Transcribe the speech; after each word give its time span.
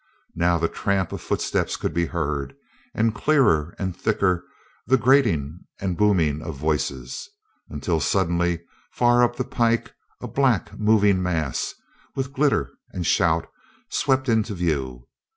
Now 0.33 0.57
the 0.57 0.67
tramp 0.67 1.11
of 1.11 1.21
footsteps 1.21 1.75
could 1.77 1.93
be 1.93 2.07
heard, 2.07 2.55
and 2.95 3.13
clearer 3.13 3.75
and 3.77 3.95
thicker 3.95 4.43
the 4.87 4.97
grating 4.97 5.59
and 5.79 5.95
booming 5.95 6.41
of 6.41 6.55
voices, 6.55 7.29
until 7.69 7.99
suddenly, 7.99 8.63
far 8.91 9.23
up 9.23 9.35
the 9.35 9.43
pike, 9.43 9.93
a 10.19 10.27
black 10.27 10.75
moving 10.79 11.21
mass, 11.21 11.75
with 12.15 12.33
glitter 12.33 12.71
and 12.91 13.05
shout, 13.05 13.47
swept 13.89 14.27
into 14.27 14.55
view. 14.55 15.05